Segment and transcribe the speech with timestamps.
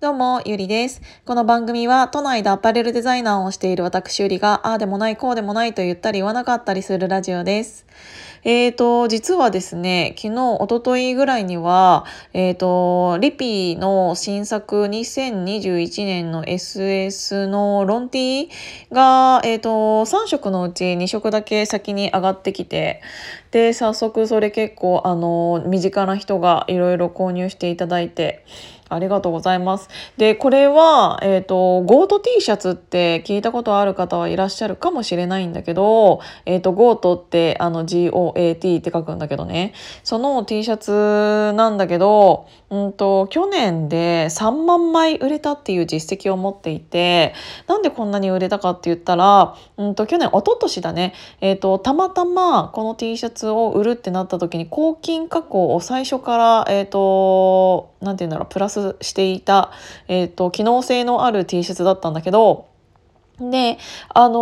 [0.00, 1.02] どうも、ゆりです。
[1.24, 7.84] この番組は都内でアパレルデザイナーをしている私ゆりが、ああでもない、こうでもないと言ったり言わなかったりするラジオです。
[8.44, 18.48] えーと、実はですね、昨日、おとといぐらいには、えーと、リピーの新作2021年の SS のロンティ
[18.92, 19.70] が、えーと、
[20.04, 23.02] 3色のうち2色だけ先に上がってきて、
[23.50, 28.44] で、早速それ結構、あの、身近な人がいろいろ購入していただいて、
[28.88, 29.88] ありがとうございます。
[30.16, 39.72] で、これは、えっ、ー、と、ゴート T シャツって聞いたことある方はいらっしゃるかもしれないんだけど、えっ、ー、と、 GOAT って、あの、GOAT って書くんだけどね。
[40.02, 47.34] その T シャツなんだけど、うんと、去年で3万枚売れたっていう実績を持っていて、
[47.66, 51.14] なんでこんなに売れたかって言ったら、うんと、去年、一昨年だね。
[51.40, 59.70] えっ、ー、と、たまたまこの T シャツを売るってなった時に、抗菌加工を最初から、えっ、と、なんて言うんだろう、プラスしていた、
[60.06, 62.68] え、ー、と、機能性のある T シャツだったんだけど、
[63.40, 63.78] で、
[64.08, 64.38] あの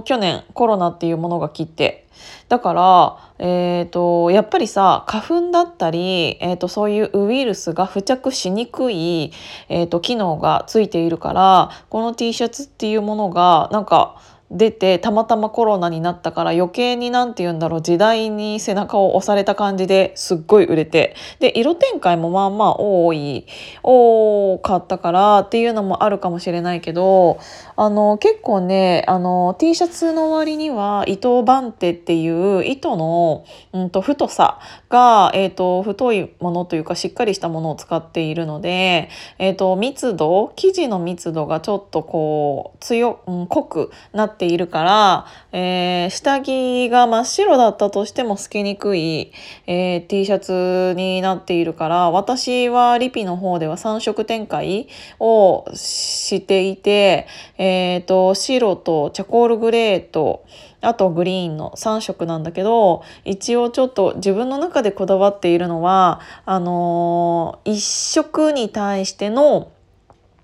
[0.00, 2.06] ー、去年コロナっていうものが来て、
[2.48, 9.32] だから、え、ー、と、やっぱりさ、花粉だったり、え、ー、と、そういうウイルスが付着しにくい、
[9.68, 21.14] えっ、と、機能がついているから、この T シャツっていうものが、なんか、出てたまたまコロナになったから余計に何て言うんだろう時代に背中を押された感じですっごい売れて。
[21.38, 23.46] で色展開もまあまあ多い
[23.82, 27.38] 多かったからっていうのもあるかもしれないけど
[27.76, 49.32] あの結構ねあの T シャツの割には糸番手っていう糸の、うんと、太さが、えーと、太いものというかしっかりしたものを使っているので、えーと、密度生地の密度がちょっとこう強、うん、濃くなってているから、えー、下着が真っ白だったとしても透けにくい、
[49.66, 54.88] えー、T シャツになっているから私はリピの方では3色展開
[55.18, 60.46] をしていて、えーと、白とチャコールグレーと
[60.80, 69.72] あとグリーンの3色なんだけど一応ちょっと自分の中でこだわっているのはあのー、1色に対しての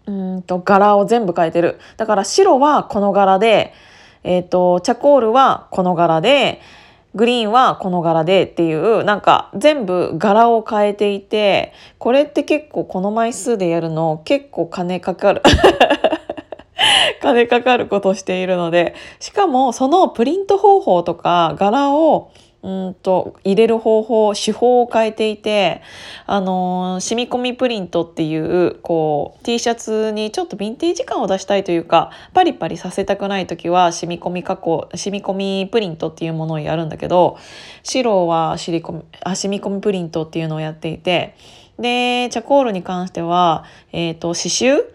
[0.06, 1.78] うんと柄を全部変えてる。
[1.96, 3.74] だから白はこの柄で、
[4.26, 6.60] えっ、ー、と、チャコールはこの柄で、
[7.14, 15.42] グリーンはこの柄でっていう、なんか全部柄を変えていて、これって結構この枚数でやるの結構金かかる。
[17.22, 22.30] 金かかることしているので、しかもそのプリント方法とか柄を
[22.66, 25.82] うんと入れる方法手法を変えていて
[26.26, 37.38] あのー、染み込みプリントっていうこう T シャツにちょっとヴィンテージ感を出したいというかパリパリさせたくない時は染み込み加工染み込みプリントっていうものをやるんだけど
[37.84, 41.36] 白は染み込みあ染み込みプリントっていうのをやっていて
[41.78, 44.86] でチャコールに関しては、えーと、刺繍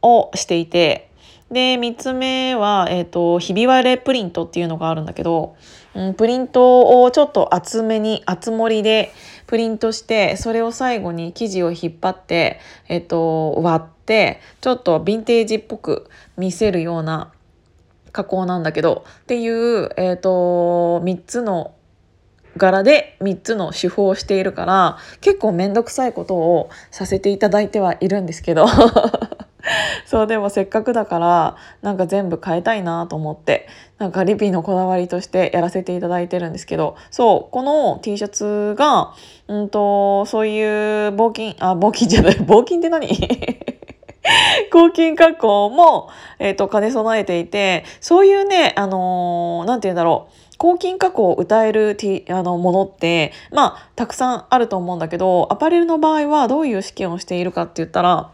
[0.00, 1.10] をしていて
[1.50, 5.56] で3つ目は、えーとひび割れプリントっていうのがあるんだけど
[5.98, 9.12] うん、プリントをちょっと厚めに厚盛りで
[9.48, 17.32] プリントしてそれを最後に生地を引っ張って、えっと、割ってちょっとヴィンテージっぽく見せるような
[18.12, 21.74] 加工なんだけどっていう、えっと、3つの
[22.56, 28.66] 柄で3つの手法をしているから結構面倒くさいことをさせていただいてはいるんですけど。
[30.06, 33.68] そうでもせっかくだからなんか全部変えたいなと思って
[33.98, 39.12] なんかリピのこだわりとしてやらせていただいてるんですけどそうこの T シャツが
[39.48, 43.08] うんとそういう募金あ募金じゃない募金って何？
[44.70, 50.34] 抗菌加工も、えっ、ー、と、兼ね備えていて、そういうね、あのー、て言うんだろう。
[50.58, 51.96] 抗菌加工を歌える
[52.30, 58.32] あのものって、まあ、たくさんあると思うんだけど、アパレルの場合はどういう試験をしているかって言ったら、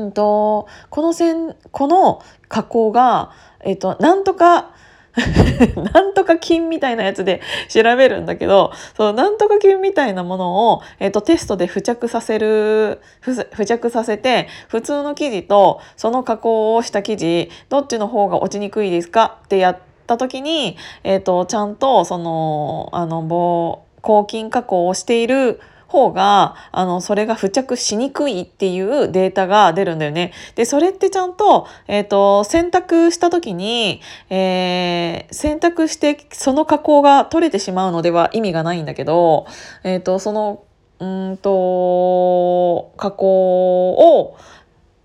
[0.00, 3.30] うんと、この線、この加工が、
[3.60, 4.72] えっ、と、なんとか、
[5.92, 19.38] なんとか菌みたいなやつで調べるんだけど、そのなんとか菌みたいなものを、えっ、と、テストで付着させる、付着させて、普通の生地とその加工をした生地、どっちの方が落ちにくいですか？
[19.44, 25.60] ってやった時に、えっ、と、ちゃんと、その、あの、棒、抗菌加工をしている
[25.90, 30.32] 方が、あの、それが付着しにくいっていうデータが出るんだよね。
[30.54, 34.00] で、それってちゃんと、えっ、ー、と、選択した時に、
[34.30, 39.46] えー、選択してその加工が取れてしまうのでは意味がないんだけど、
[39.82, 40.62] えっ、ー、と、その、
[41.00, 44.36] うんと、加工を、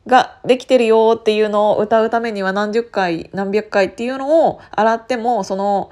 [0.08, 5.90] ができてるよっていうのを歌うためには何十回何百回っていうのを洗ってもその、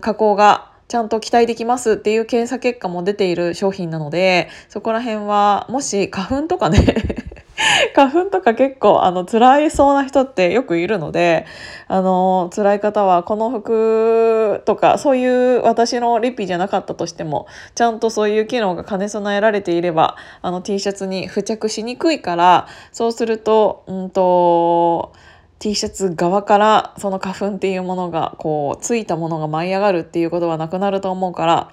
[0.00, 6.78] 加工がちゃんと期待できますっていう検査結果も出ている商品なので、そこら辺は、もし花粉とかね
[7.94, 11.46] 花粉とか結構あの辛いそうな人ってよくいるので
[11.88, 25.12] あの辛い方はこの服とかそういう私のリピじゃなかったとしてもちゃんとそういう機能が兼ね備えられていればあの T シャツに付着しにくいからそうするとうんと
[25.58, 31.72] T シャツ側からその花粉っていうものがこうついたものが舞い上がるっていうことはなくなると思うから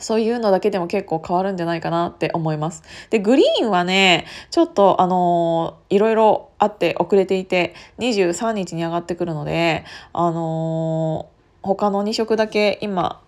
[0.00, 2.82] そういうのだけでも結構変わるんじゃないかなって思います。
[3.10, 13.22] で、グリーンはね、ちょっとあのー、いろいろあって遅れていて、23日に上がってくるので、あのー、他の2色だけ今、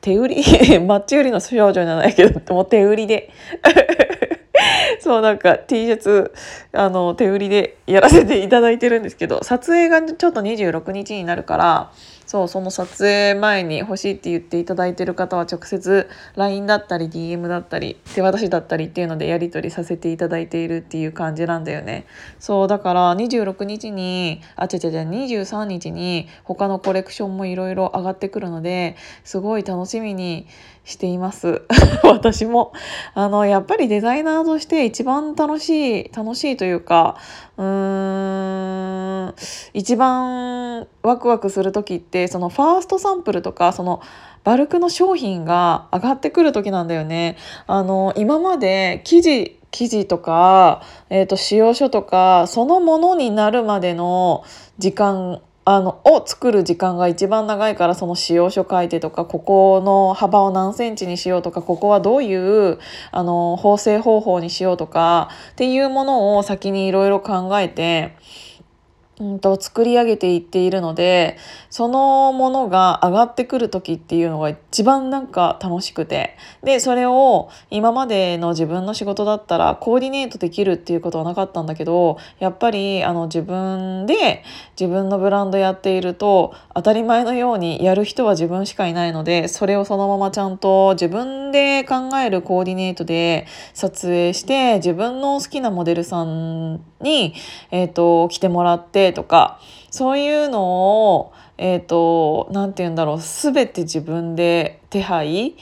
[0.00, 0.36] 手売り
[0.86, 3.30] マッチ売りの少女じゃないけど、もう手売りで
[5.00, 6.32] そうなんか T シャツ
[6.72, 11.90] あの手売りでやらせていただいてるんですけど撮影がちょっと26日になるから
[12.26, 22.06] そうその撮影前に欲しいって言っていただいてる方は直接 LINE だったり DM だったり手渡しだったりっていうのでやり取りさせていただいているっていう感じなんだよね。
[22.40, 30.48] そうだから26日にあ違う違う違う23日に他のコレクションもいろいろ上がってくるのですごい楽しみに
[30.84, 31.62] しています。
[32.04, 32.72] 私も。
[33.14, 37.16] あのやっぱりデザイナーとして一番楽しい楽しいというか
[37.56, 39.34] うーん
[39.74, 44.00] 一番ワクワクする時ってそのファーストサンプルとかその
[44.44, 47.36] バルクの商品が上がってくる時なんだよね。
[47.66, 54.44] あの今まで生地生地とか、えーと使用書とかそのものになるまでの
[54.78, 62.78] 時間あのを作る時間が一番長いからその使用書書いてとかここの幅を何センチにしようとかここはどういう
[63.10, 68.14] あの縫製方法にしようとかっていうものを先にいろいろ考えて
[69.18, 71.38] うんと作り上げていっているので
[71.70, 84.44] そのものが上がってくる時っていうのが一番なんか楽しくてでそれを今までの自分の仕事だったらコーディネートできるっていうことはなかったんだけどやっぱりあの自分で
[84.78, 97.34] 自分のブランドやっていると当たり前のようにやる人は自分しかいないのでそれをそのままちゃんと自分で考えるコーディネートで撮影して自分の好きなモデルさんに、
[97.70, 99.60] えーと、来てもらってとか
[99.90, 105.56] そういうのをえっ、ー、と何て言うんだろう全て自分で手配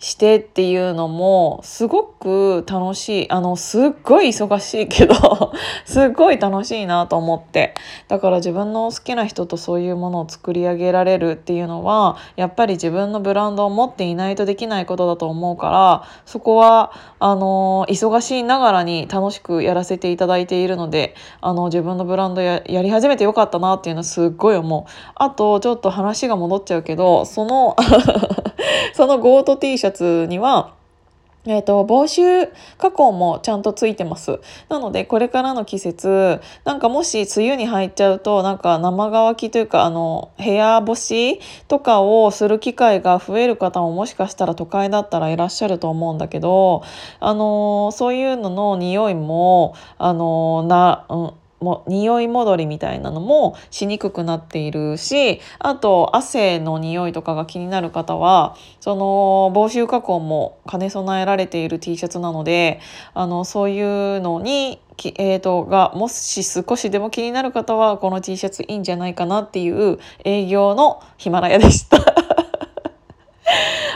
[0.00, 5.14] してっていうのもすごく楽しいあのすっごい忙しいけど
[5.84, 7.74] すっごい楽しいなと思って
[8.06, 24.90] だから自分の好きな人とそういうものを作り上げられるっていうのはやっぱり自分のブランドを持っていないとできないことだと思うからそこはあの忙しいながらに楽しくやらせていただいているのであの自分のブランドややり始めてよかったなっていうのはすっごい思う。
[25.16, 27.74] あとちょっと話が戻っちゃうけどその
[28.92, 29.87] そのゴート T シャツ
[30.28, 30.74] には
[31.46, 34.38] えーと、防臭加工もちゃんとついてます。
[34.68, 46.82] なのでこれからの季節なんかもし梅雨に入っちゃうとなんか生乾きというかあの部屋干しとかをする機会が増える方ももしかしたら都会だったらいらっしゃると思うんだけど
[47.18, 62.80] あのそういうのの匂いもあのな、うんも匂い戻りみたいなのもしにくくなっているしあと汗の匂いとかが気になる方はその防臭加工も兼ね備えられている T シャツなので
[63.14, 64.80] あのそういうのに
[65.16, 71.98] えーと、がもし少しでも気になる方はこの T シャツいいんじゃないかなっていう営業のヒマラヤでした。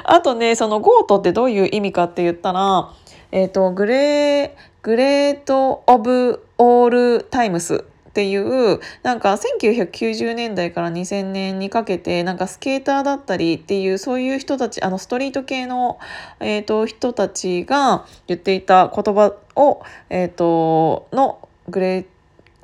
[0.04, 2.90] あとねそのゴートってどういう意味かって言ったら、
[3.32, 4.50] えーとグレー
[4.82, 15.98] グレート・オブ・オール・タイムスっていうなんか1990年代から2000年にかけてなんかスケーターだったりっていうそういう人たちあのストリート系の、
[16.40, 22.06] えーと、人たちが言っていた言葉を、えーと、のグレ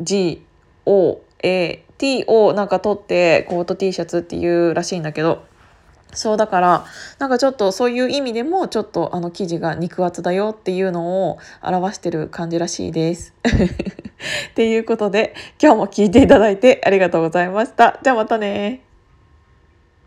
[0.02, 0.42] ー
[0.84, 5.46] GOAT をなんか取ってコート T シャツっていうらしいんだけど。
[6.12, 6.84] そうだから
[7.18, 13.34] なんかちょっとそういう意味でもちょっとあの生地が肉厚だよっていうのを表してる感じらしいです。
[14.50, 17.98] っていうことで今日も聞いていただいてありがとうございました。
[18.02, 18.87] じゃあまたね